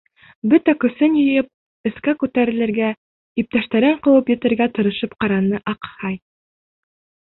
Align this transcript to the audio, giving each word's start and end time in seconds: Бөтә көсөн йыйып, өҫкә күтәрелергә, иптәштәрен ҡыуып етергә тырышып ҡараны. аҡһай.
Бөтә 0.51 0.73
көсөн 0.83 1.17
йыйып, 1.23 1.49
өҫкә 1.89 2.15
күтәрелергә, 2.23 2.89
иптәштәрен 3.43 3.99
ҡыуып 4.07 4.33
етергә 4.37 4.69
тырышып 4.79 5.15
ҡараны. 5.25 5.65
аҡһай. 5.75 6.19